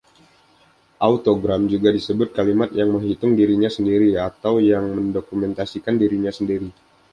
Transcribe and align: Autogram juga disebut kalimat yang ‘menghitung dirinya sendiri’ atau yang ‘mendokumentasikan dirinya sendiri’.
Autogram 1.07 1.61
juga 1.73 1.89
disebut 1.97 2.29
kalimat 2.37 2.69
yang 2.79 2.89
‘menghitung 2.93 3.31
dirinya 3.39 3.69
sendiri’ 3.77 4.09
atau 4.27 4.53
yang 4.71 4.81
‘mendokumentasikan 4.97 5.95
dirinya 6.01 6.31
sendiri’. 6.37 6.69